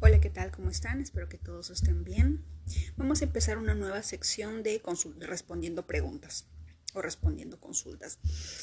Hola, 0.00 0.20
¿qué 0.20 0.30
tal? 0.30 0.52
¿Cómo 0.52 0.70
están? 0.70 1.00
Espero 1.00 1.28
que 1.28 1.38
todos 1.38 1.70
estén 1.70 2.04
bien. 2.04 2.44
Vamos 2.96 3.20
a 3.20 3.24
empezar 3.24 3.58
una 3.58 3.74
nueva 3.74 4.04
sección 4.04 4.62
de 4.62 4.80
respondiendo 5.18 5.88
preguntas 5.88 6.46
o 6.94 7.02
respondiendo 7.02 7.58
consultas. 7.58 8.20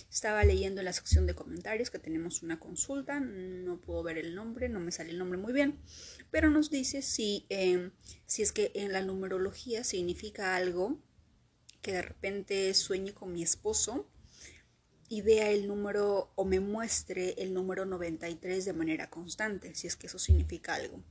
Estaba 0.10 0.46
leyendo 0.46 0.80
en 0.80 0.86
la 0.86 0.94
sección 0.94 1.28
de 1.28 1.36
comentarios 1.36 1.90
que 1.90 2.00
tenemos 2.00 2.42
una 2.42 2.58
consulta, 2.58 3.20
no 3.20 3.82
puedo 3.82 4.02
ver 4.02 4.18
el 4.18 4.34
nombre, 4.34 4.70
no 4.70 4.80
me 4.80 4.94
sale 4.94 5.10
el 5.10 5.18
nombre 5.18 5.38
muy 5.38 5.52
bien, 5.52 5.78
pero 6.32 6.50
nos 6.50 6.70
dice 6.70 7.02
si, 7.02 7.46
em, 7.50 7.92
si 8.26 8.42
es 8.42 8.54
que 8.54 8.72
en 8.74 8.94
la 8.94 9.02
numerología 9.02 9.84
significa 9.84 10.56
algo 10.56 11.02
que 11.82 11.92
de 11.92 12.02
repente 12.02 12.74
sueñe 12.74 13.14
con 13.14 13.34
mi 13.34 13.44
esposo 13.44 14.10
y 15.10 15.20
vea 15.20 15.52
el 15.52 15.68
número 15.68 16.32
o 16.36 16.46
me 16.46 16.62
muestre 16.62 17.36
el 17.40 17.54
número 17.54 17.86
93 17.86 18.64
de 18.64 18.72
manera 18.72 19.10
constante, 19.10 19.76
si 19.76 19.88
es 19.88 19.98
que 19.98 20.08
eso 20.08 20.18
significa 20.18 20.76
algo. 20.76 21.04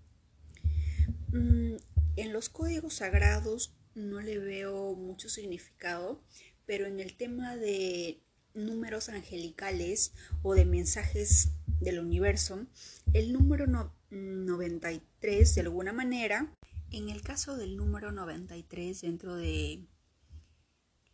Mm, 1.34 1.78
en 2.14 2.32
los 2.32 2.48
códigos 2.48 2.94
sagrados 2.94 3.74
no 3.96 4.20
le 4.20 4.38
veo 4.38 4.94
mucho 4.94 5.28
significado, 5.28 6.22
pero 6.64 6.86
en 6.86 7.00
el 7.00 7.16
tema 7.16 7.56
de 7.56 8.22
números 8.54 9.08
angelicales 9.08 10.12
o 10.44 10.54
de 10.54 10.64
mensajes 10.64 11.50
del 11.80 11.98
universo, 11.98 12.64
el 13.12 13.32
número 13.32 13.66
93 14.10 15.54
de 15.56 15.60
alguna 15.60 15.92
manera, 15.92 16.54
en 16.92 17.08
el 17.08 17.20
caso 17.22 17.56
del 17.56 17.76
número 17.76 18.12
93 18.12 19.00
dentro 19.00 19.34
de 19.34 19.84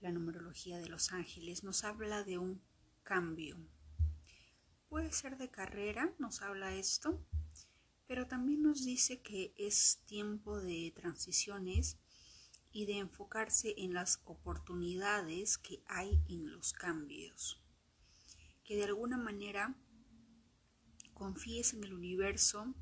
la 0.02 0.12
numerología 0.12 0.78
de 0.80 0.90
los 0.90 1.12
ángeles, 1.12 1.64
nos 1.64 1.82
habla 1.82 2.24
de 2.24 2.36
un 2.36 2.60
cambio. 3.04 3.56
Puede 4.90 5.12
ser 5.12 5.38
de 5.38 5.48
carrera, 5.48 6.12
nos 6.18 6.42
habla 6.42 6.74
esto, 6.74 7.24
pero 8.10 8.26
también 8.26 8.62
nos 8.62 8.84
dice 8.84 9.22
que 9.22 9.54
es 9.56 10.00
tiempo 10.04 10.60
de 10.60 10.92
transiciones 10.96 11.96
y 12.72 12.86
de 12.86 12.98
enfocarse 12.98 13.72
en 13.78 13.94
las 13.94 14.20
oportunidades 14.24 15.58
que 15.58 15.84
hay 15.86 16.20
en 16.28 16.50
los 16.50 16.72
cambios. 16.72 17.62
Que 18.64 18.74
de 18.74 18.82
alguna 18.82 19.16
manera 19.16 19.80
confíes 21.14 21.72
en 21.72 21.84
el 21.84 21.94
universo 21.94 22.74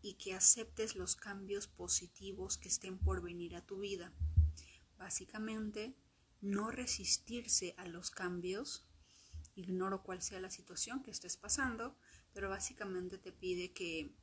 y 0.00 0.14
que 0.14 0.32
aceptes 0.32 0.96
los 0.96 1.14
cambios 1.14 1.66
positivos 1.66 2.56
que 2.56 2.68
estén 2.68 2.98
por 2.98 3.20
venir 3.20 3.56
a 3.56 3.66
tu 3.66 3.80
vida. 3.80 4.14
Básicamente, 4.96 5.94
no 6.40 6.70
resistirse 6.70 7.74
a 7.76 7.86
los 7.86 8.10
cambios 8.10 8.88
ignoro 9.56 10.02
cuál 10.02 10.22
sea 10.22 10.40
la 10.40 10.50
situación 10.50 11.02
que 11.02 11.10
estés 11.10 11.36
pasando, 11.36 11.96
pero 12.32 12.48
básicamente 12.48 13.18
te 13.18 13.30
pide 13.30 13.72
que 13.72 14.16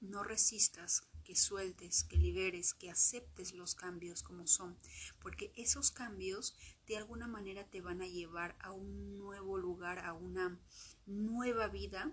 no 0.00 0.22
resistas, 0.22 1.02
que 1.24 1.36
sueltes, 1.36 2.04
que 2.04 2.16
liberes, 2.16 2.74
que 2.74 2.90
aceptes 2.90 3.52
los 3.54 3.74
cambios 3.74 4.22
como 4.22 4.46
son, 4.46 4.76
porque 5.20 5.52
esos 5.56 5.90
cambios 5.90 6.56
de 6.86 6.96
alguna 6.96 7.28
manera 7.28 7.64
te 7.64 7.80
van 7.80 8.02
a 8.02 8.06
llevar 8.06 8.56
a 8.60 8.72
un 8.72 9.18
nuevo 9.18 9.58
lugar, 9.58 10.00
a 10.00 10.12
una 10.12 10.58
nueva 11.06 11.68
vida 11.68 12.12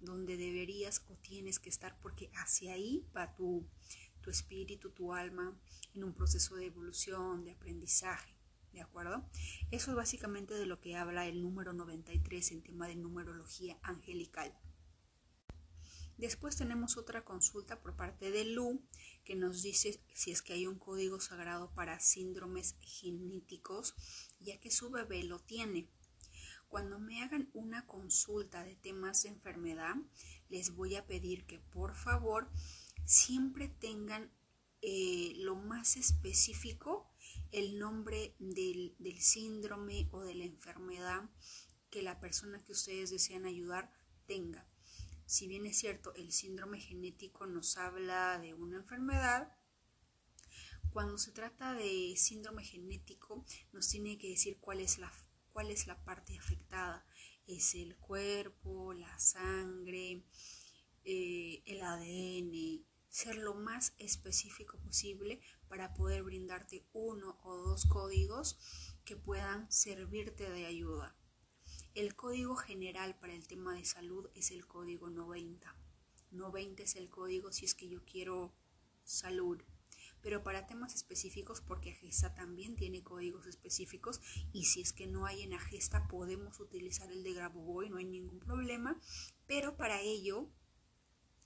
donde 0.00 0.36
deberías 0.36 1.02
o 1.08 1.16
tienes 1.16 1.58
que 1.58 1.68
estar, 1.68 1.98
porque 2.00 2.30
hacia 2.34 2.74
ahí 2.74 3.06
va 3.16 3.34
tu, 3.34 3.66
tu 4.20 4.30
espíritu, 4.30 4.90
tu 4.90 5.12
alma, 5.12 5.58
en 5.94 6.04
un 6.04 6.14
proceso 6.14 6.56
de 6.56 6.66
evolución, 6.66 7.44
de 7.44 7.52
aprendizaje. 7.52 8.34
¿De 8.72 8.80
acuerdo? 8.80 9.24
Eso 9.70 9.92
es 9.92 9.96
básicamente 9.96 10.54
de 10.54 10.66
lo 10.66 10.80
que 10.80 10.96
habla 10.96 11.28
el 11.28 11.42
número 11.42 11.72
93 11.72 12.50
en 12.50 12.62
tema 12.62 12.88
de 12.88 12.96
numerología 12.96 13.78
angelical. 13.82 14.52
Después 16.16 16.56
tenemos 16.56 16.96
otra 16.96 17.24
consulta 17.24 17.80
por 17.80 17.96
parte 17.96 18.30
de 18.30 18.44
Lu 18.44 18.80
que 19.24 19.34
nos 19.34 19.62
dice 19.62 20.00
si 20.14 20.30
es 20.30 20.42
que 20.42 20.52
hay 20.52 20.66
un 20.66 20.78
código 20.78 21.20
sagrado 21.20 21.72
para 21.74 21.98
síndromes 22.00 22.76
genéticos, 22.80 23.94
ya 24.38 24.58
que 24.60 24.70
su 24.70 24.90
bebé 24.90 25.24
lo 25.24 25.40
tiene. 25.40 25.88
Cuando 26.68 26.98
me 26.98 27.22
hagan 27.22 27.50
una 27.52 27.86
consulta 27.86 28.64
de 28.64 28.74
temas 28.76 29.22
de 29.22 29.30
enfermedad, 29.30 29.94
les 30.48 30.74
voy 30.74 30.96
a 30.96 31.06
pedir 31.06 31.46
que 31.46 31.58
por 31.58 31.94
favor 31.94 32.50
siempre 33.04 33.68
tengan 33.68 34.32
eh, 34.82 35.32
lo 35.36 35.56
más 35.56 35.96
específico 35.96 37.10
el 37.52 37.78
nombre 37.78 38.34
del, 38.38 38.94
del 38.98 39.20
síndrome 39.20 40.08
o 40.12 40.22
de 40.22 40.34
la 40.34 40.44
enfermedad 40.44 41.30
que 41.90 42.02
la 42.02 42.18
persona 42.18 42.62
que 42.64 42.72
ustedes 42.72 43.10
desean 43.10 43.46
ayudar 43.46 43.90
tenga. 44.26 44.68
Si 45.26 45.48
bien 45.48 45.66
es 45.66 45.78
cierto, 45.78 46.14
el 46.14 46.32
síndrome 46.32 46.80
genético 46.80 47.46
nos 47.46 47.76
habla 47.76 48.38
de 48.38 48.54
una 48.54 48.76
enfermedad, 48.76 49.56
cuando 50.94 51.18
se 51.18 51.32
trata 51.32 51.74
de 51.74 52.14
síndrome 52.16 52.62
genético 52.62 53.44
nos 53.72 53.88
tiene 53.88 54.16
que 54.16 54.28
decir 54.28 54.58
cuál 54.60 54.80
es 54.80 54.98
la, 54.98 55.12
cuál 55.52 55.72
es 55.72 55.88
la 55.88 56.04
parte 56.04 56.38
afectada. 56.38 57.04
Es 57.48 57.74
el 57.74 57.96
cuerpo, 57.96 58.94
la 58.94 59.18
sangre, 59.18 60.22
eh, 61.04 61.62
el 61.66 61.82
ADN, 61.82 62.86
ser 63.08 63.36
lo 63.38 63.54
más 63.54 63.94
específico 63.98 64.78
posible 64.78 65.40
para 65.68 65.94
poder 65.94 66.22
brindarte 66.22 66.86
uno 66.92 67.40
o 67.42 67.56
dos 67.56 67.86
códigos 67.86 68.56
que 69.04 69.16
puedan 69.16 69.70
servirte 69.72 70.48
de 70.48 70.66
ayuda. 70.66 71.16
El 71.94 72.16
código 72.16 72.56
general 72.56 73.14
para 73.20 73.34
el 73.34 73.46
tema 73.46 73.72
de 73.72 73.84
salud 73.84 74.28
es 74.34 74.50
el 74.50 74.66
código 74.66 75.10
90. 75.10 75.76
90 76.32 76.82
es 76.82 76.96
el 76.96 77.08
código 77.08 77.52
si 77.52 77.66
es 77.66 77.76
que 77.76 77.88
yo 77.88 78.04
quiero 78.04 78.52
salud. 79.04 79.62
Pero 80.20 80.42
para 80.42 80.66
temas 80.66 80.96
específicos, 80.96 81.60
porque 81.60 81.92
Agesta 81.92 82.34
también 82.34 82.74
tiene 82.74 83.04
códigos 83.04 83.46
específicos, 83.46 84.20
y 84.52 84.64
si 84.64 84.80
es 84.80 84.92
que 84.92 85.06
no 85.06 85.24
hay 85.24 85.42
en 85.42 85.52
Agesta, 85.52 86.08
podemos 86.08 86.58
utilizar 86.58 87.12
el 87.12 87.22
de 87.22 87.32
Grabovoi, 87.32 87.90
no 87.90 87.98
hay 87.98 88.06
ningún 88.06 88.40
problema. 88.40 89.00
Pero 89.46 89.76
para 89.76 90.00
ello 90.00 90.50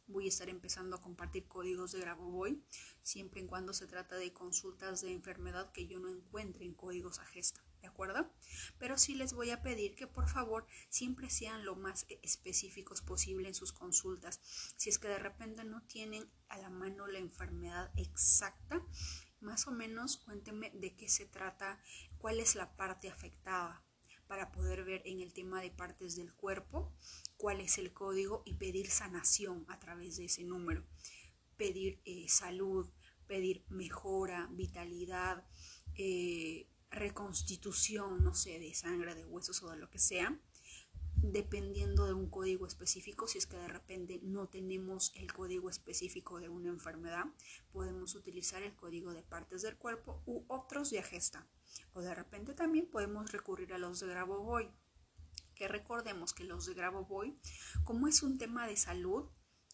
voy 0.06 0.25
a 0.25 0.28
estar 0.28 0.48
empezando 0.48 0.97
a 0.97 1.03
compartir 1.03 1.47
códigos 1.47 1.92
de 1.92 2.00
Grabovoi, 2.00 2.64
siempre 3.03 3.42
y 3.42 3.47
cuando 3.47 3.75
se 3.75 3.87
trata 3.87 4.16
de 4.16 4.32
consultas 4.32 5.03
de 5.03 5.12
enfermedad 5.12 5.72
que 5.72 5.87
yo 5.87 6.00
no 6.00 6.08
encuentre 6.08 6.64
en 6.64 6.72
códigos 6.72 7.19
a 7.19 7.26
gesta, 7.26 7.62
¿de 7.80 7.88
acuerdo? 7.88 8.30
Pero 8.78 8.98
sí 8.98 9.14
les 9.14 9.32
voy 9.32 9.50
a 9.50 9.62
pedir 9.62 9.94
que 9.94 10.06
por 10.06 10.28
favor 10.28 10.66
siempre 10.88 11.30
sean 11.30 11.64
lo 11.64 11.76
más 11.76 12.06
específicos 12.22 13.02
posible 13.02 13.48
en 13.48 13.54
sus 13.54 13.72
consultas. 13.72 14.40
Si 14.76 14.88
es 14.88 14.98
que 14.98 15.08
de 15.08 15.18
repente 15.18 15.64
no 15.64 15.82
tienen 15.82 16.30
a 16.48 16.58
la 16.58 16.70
mano 16.70 17.06
la 17.06 17.18
enfermedad 17.18 17.90
exacta, 17.96 18.84
más 19.40 19.66
o 19.66 19.70
menos 19.70 20.16
cuéntenme 20.16 20.70
de 20.70 20.96
qué 20.96 21.08
se 21.08 21.26
trata, 21.26 21.80
cuál 22.18 22.40
es 22.40 22.54
la 22.54 22.76
parte 22.76 23.08
afectada 23.08 23.84
para 24.28 24.52
poder 24.52 24.84
ver 24.84 25.02
en 25.06 25.20
el 25.20 25.32
tema 25.32 25.60
de 25.60 25.70
partes 25.70 26.14
del 26.14 26.32
cuerpo 26.34 26.94
cuál 27.36 27.60
es 27.60 27.78
el 27.78 27.92
código 27.92 28.42
y 28.44 28.54
pedir 28.54 28.90
sanación 28.90 29.64
a 29.68 29.78
través 29.78 30.18
de 30.18 30.26
ese 30.26 30.44
número, 30.44 30.84
pedir 31.56 32.00
eh, 32.04 32.26
salud, 32.28 32.88
pedir 33.26 33.64
mejora, 33.68 34.48
vitalidad, 34.52 35.44
eh, 35.96 36.68
reconstitución, 36.98 38.22
no 38.22 38.34
sé, 38.34 38.59
de 38.59 38.75
sangre, 38.75 39.14
de 39.14 39.25
huesos 39.25 39.62
o 39.62 39.70
de 39.70 39.76
lo 39.76 39.91
que 39.91 39.98
sea, 39.98 40.38
dependiendo 41.22 42.06
de 42.06 42.12
un 42.12 42.31
código 42.31 42.66
específico, 42.66 43.26
si 43.26 43.38
es 43.38 43.47
que 43.47 43.56
de 43.56 43.69
repente 43.69 44.20
no 44.22 44.48
tenemos 44.48 45.12
el 45.16 45.32
código 45.32 45.69
específico 45.69 46.38
de 46.38 46.48
una 46.48 46.69
enfermedad, 46.69 47.25
podemos 47.72 48.14
utilizar 48.14 48.62
el 48.62 48.75
código 48.76 49.12
de 49.12 49.22
partes 49.22 49.62
del 49.62 49.76
cuerpo 49.76 50.22
u 50.26 50.44
otros 50.48 50.91
de 50.91 51.00
Agesta. 51.00 51.48
O 51.92 52.00
de 52.00 52.14
repente 52.14 52.54
también 52.54 52.87
podemos 52.87 53.32
recurrir 53.32 53.72
a 53.72 53.78
los 53.78 54.00
de 54.00 54.06
Grabovoi 54.06 54.70
que 55.54 55.66
recordemos 55.66 56.32
que 56.32 56.44
los 56.44 56.66
de 56.66 56.75
Grabovoi, 56.75 57.37
como 57.82 58.06
es 58.06 58.22
un 58.22 58.38
tema 58.38 58.69
de 58.69 58.76
salud, 58.76 59.28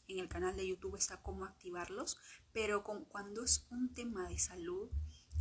en 0.08 0.18
el 0.18 0.28
canal 0.28 0.56
de 0.56 0.66
YouTube 0.66 0.96
está 0.96 1.22
cómo 1.22 1.44
activarlos, 1.44 2.16
pero 2.52 2.82
con, 2.82 3.04
cuando 3.04 3.44
es 3.44 3.66
un 3.70 3.94
tema 3.94 4.28
de 4.28 4.38
salud 4.38 4.90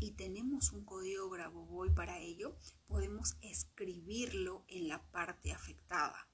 y 0.04 0.12
tenemos 0.12 0.74
un 0.74 0.84
código 0.84 1.30
Grabovoi 1.30 1.90
para 1.90 2.20
ello, 2.20 2.58
podemos 2.88 3.38
escribirlo 3.40 4.66
en 4.68 4.90
la 4.90 5.02
parte 5.12 5.54
afectada 5.54 6.28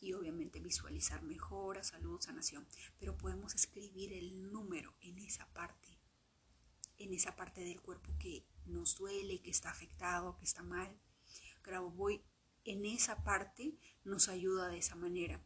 y 0.00 0.12
obviamente 0.12 0.60
visualizar 0.60 1.22
mejora, 1.22 1.82
salud, 1.82 2.20
sanación, 2.20 2.64
pero 3.00 3.16
podemos 3.18 3.56
escribir 3.56 4.12
el 4.12 4.52
número 4.52 4.94
en 5.00 5.18
esa 5.18 5.52
parte, 5.52 5.98
en 6.98 7.12
esa 7.12 7.34
parte 7.34 7.62
del 7.62 7.80
cuerpo 7.80 8.12
que 8.20 8.46
nos 8.64 8.96
duele, 8.96 9.42
que 9.42 9.50
está 9.50 9.70
afectado, 9.70 10.36
que 10.36 10.44
está 10.44 10.62
mal. 10.62 10.96
Grabovoi 11.64 12.22
en 12.64 12.86
esa 12.86 13.24
parte 13.24 13.76
nos 14.04 14.28
ayuda 14.28 14.68
de 14.68 14.78
esa 14.78 14.94
manera. 14.94 15.44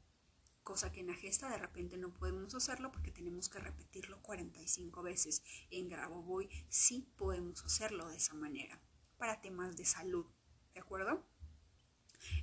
Cosa 0.67 0.91
que 0.91 0.99
en 0.99 1.07
la 1.07 1.15
gesta 1.15 1.49
de 1.49 1.59
repente 1.59 1.97
no 1.97 2.13
podemos 2.13 2.53
hacerlo 2.57 2.91
porque 2.91 3.13
tenemos 3.13 3.49
que 3.49 3.61
repetirlo 3.61 4.21
45 4.21 5.01
veces. 5.01 5.45
En 5.71 5.89
Grabovoi 5.89 6.49
sí 6.69 7.09
podemos 7.17 7.65
hacerlo 7.65 8.09
de 8.09 8.17
esa 8.17 8.35
manera 8.35 8.83
para 9.17 9.41
temas 9.41 9.77
de 9.77 9.85
salud. 9.85 10.27
¿De 10.75 10.81
acuerdo? 10.81 11.25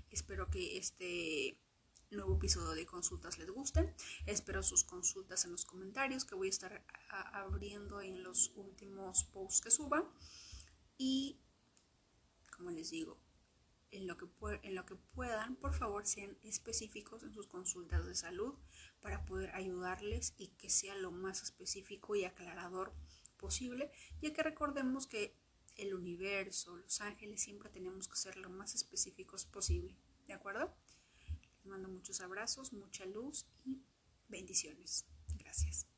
Espero 0.09 0.49
que 0.49 0.77
este 0.77 1.59
nuevo 2.11 2.37
episodio 2.37 2.69
de 2.75 2.85
consultas 2.85 3.37
les 3.37 3.49
guste. 3.49 3.93
Espero 4.25 4.63
sus 4.63 4.85
consultas 4.85 5.43
en 5.43 5.51
los 5.51 5.65
comentarios 5.65 6.23
que 6.23 6.35
voy 6.35 6.47
a 6.47 6.51
estar 6.51 6.85
abriendo 7.09 7.99
en 7.99 8.23
los 8.23 8.53
últimos 8.55 9.25
posts 9.25 9.59
que 9.59 9.69
suba. 9.69 10.09
Y 10.97 11.41
como 12.55 12.71
les 12.71 12.89
digo, 12.89 13.19
en 13.93 14.07
lo, 14.07 14.17
que 14.17 14.95
puedan, 15.13 15.55
por 15.55 15.73
favor 15.73 16.05
sean 16.05 16.37
específicos 16.43 17.23
en 17.23 17.33
sus 17.33 17.47
consultas 17.47 18.05
de 18.05 18.15
salud 18.15 18.55
para 19.01 19.25
poder 19.25 19.51
ayudarles 19.55 20.33
y 20.37 20.47
que 20.49 20.69
sea 20.69 20.95
lo 20.95 21.11
más 21.11 21.43
específico 21.43 22.15
y 22.15 22.25
aclarador 22.25 22.93
posible, 23.37 23.91
ya 24.21 24.33
que 24.33 24.43
recordemos 24.43 25.07
que 25.07 25.37
el 25.75 25.93
universo, 25.93 26.75
los 26.77 27.01
ángeles, 27.01 27.41
siempre 27.41 27.69
tenemos 27.69 28.07
que 28.07 28.15
ser 28.15 28.37
lo 28.37 28.49
más 28.49 28.75
específicos 28.75 29.45
posible. 29.45 29.95
¿De 30.27 30.33
acuerdo? 30.33 30.75
Les 31.57 31.65
mando 31.65 31.89
muchos 31.89 32.21
abrazos, 32.21 32.73
mucha 32.73 33.05
luz 33.05 33.45
y 33.65 33.81
bendiciones. 34.27 35.05
Gracias. 35.37 35.92